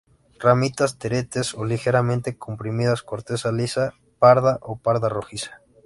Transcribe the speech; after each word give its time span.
Ramitas 0.39 0.97
teretes 0.97 1.53
o 1.53 1.63
ligeramente 1.63 2.35
comprimidas; 2.45 3.03
corteza 3.09 3.49
lisa, 3.59 3.85
parda 4.23 4.53
o 4.71 4.75
parda-rojiza. 4.85 5.51